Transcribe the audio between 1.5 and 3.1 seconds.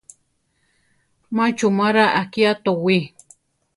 chumara akiá towí.